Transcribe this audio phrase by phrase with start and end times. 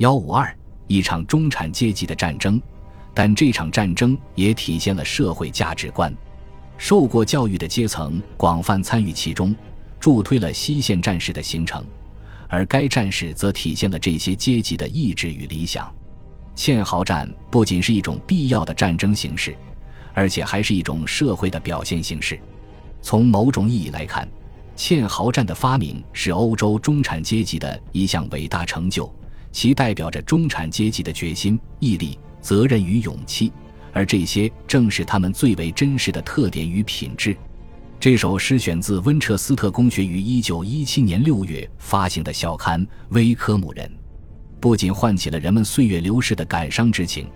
[0.00, 0.50] 幺五二，
[0.86, 2.58] 一场中产阶级的战争，
[3.12, 6.10] 但这场战争也体现了社会价值观。
[6.78, 9.54] 受过教育的阶层广泛参与其中，
[10.00, 11.84] 助推了西线战士的形成，
[12.48, 15.94] 而该战士则体现了这些阶级的意志与理想。
[16.56, 19.54] 堑壕战不仅是一种必要的战争形式，
[20.14, 22.40] 而且还是一种社会的表现形式。
[23.02, 24.26] 从某种意义来看，
[24.74, 29.14] 堑壕战的发明是欧洲中产阶级的一项伟大成就，
[29.52, 33.52] 其代表着中产阶级的决心、毅力、责任与勇气。
[33.92, 37.36] 而这些正是他们最为真实的特点与品质。
[37.98, 43.86] 这首诗选自温彻斯特公学于一九一七年六月发行的校刊《威科姆人》，
[44.60, 47.28] 不仅唤起了人们岁月流逝的感伤之情，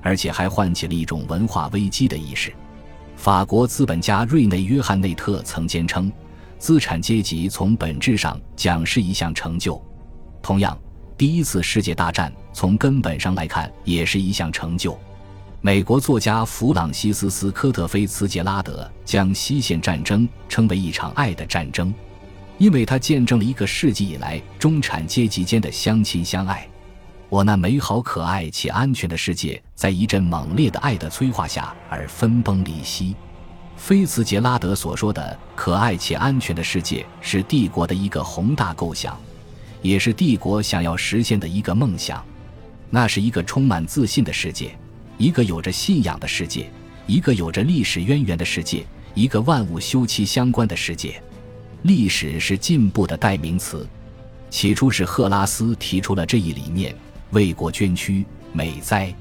[0.00, 2.52] 而且还唤起了一种文化危机的意识。
[3.16, 6.10] 法国资本家瑞内·约翰内特曾坚称
[6.58, 9.80] ：“资产阶级从本质上讲是一项成就。”
[10.42, 10.76] 同样，
[11.18, 14.96] 第一次世界大战从根本上来看也是一项成就。
[15.60, 21.92] 美国作家弗朗西斯·斯科特菲茨杰拉德将西线战争称为一场爱的战争，
[22.56, 26.64] 因为它见证了一个世纪以来中产阶级间的相亲相爱。
[27.28, 33.16] 我那美好、可爱且安全的世界，在一阵猛烈的爱的催化下而分崩离析。
[33.76, 39.18] 菲茨杰拉德所说的可爱且安全的世界，是帝国的一个宏大构想，
[39.88, 42.22] 也是帝国想要实现的一个梦想。
[42.90, 44.76] 那是一个充满自信的世界。
[45.16, 46.70] 一个有着信仰的世界，
[47.06, 51.20] 一个有着历史渊源的世界，一个万物休戚相关的世界。
[51.82, 53.88] 历史是进步的代名词。
[54.50, 56.94] 起初是赫拉斯提出了这一理念，
[57.30, 59.12] 为国捐躯，美哉，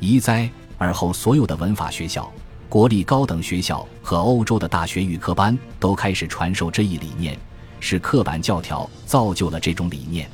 [0.00, 0.50] 宜哉。
[0.76, 2.32] 而后所有的文法学校、
[2.68, 7.38] 国立高等学校和欧洲的大学预科班都开始传授这一理念，
[7.80, 10.30] 是刻板教条造就了这种理念。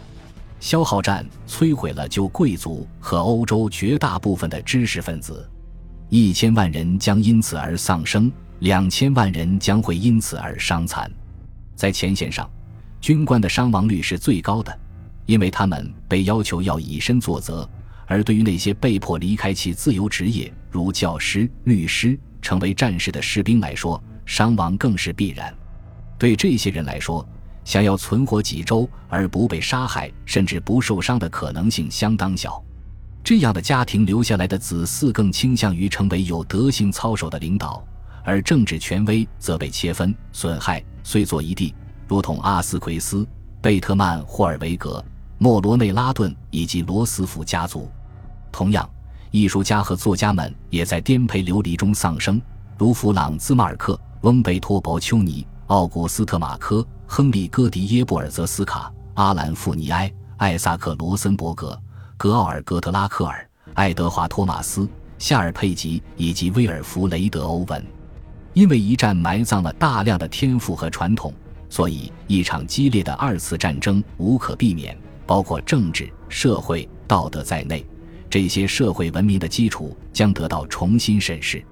[0.59, 5.49] 消耗战摧毁了旧贵族和欧洲绝大部分的知识分子，
[6.09, 11.11] 一千万人将因此而丧生，两千万人将会因此而伤残。
[11.75, 12.51] 在前线上，
[13.01, 14.77] 军官的伤亡率是最高的，
[15.27, 17.69] 因为他们被要求要以身作则；
[18.07, 25.55] 而对于那些被迫离开其自由职业，如教师、律师，成为战士的士兵来说，伤亡更是必然。
[26.19, 27.29] 对这些人来说，
[27.67, 32.63] 想要存活几周而不被杀害，甚至不受伤的可能性相当小。
[33.25, 37.85] 这样的家庭留下来的子嗣更倾向于成为有德行操守的领导，
[38.25, 41.75] 而政治权威则被切分、损害、碎作一地，
[42.07, 43.27] 如同阿斯奎斯、
[43.61, 45.05] 贝特曼、霍尔维格、
[45.37, 47.91] 莫罗内拉顿以及罗斯福家族。
[48.53, 48.89] 同样，
[49.33, 52.41] 艺术家和作家们也在颠沛流离中丧生，
[52.79, 56.87] 如弗朗兹·马尔克、翁贝托·博丘尼、奥古斯特·马科。
[57.09, 61.81] 亨利·戈迪耶·布尔泽斯卡、阿兰·富尼埃、艾萨克·罗森伯格、
[62.17, 67.87] 格奥尔·格特拉克尔、爱德华·托马斯、夏尔·佩吉以及威尔弗雷德·欧文，
[68.55, 71.33] 因为一战埋葬了大量的天赋和传统，
[71.71, 77.87] 所以一场激烈的二次战争无可避免，包括政治、社会、道德在内，
[78.29, 81.65] 这些社会文明的基础将得到重新审视。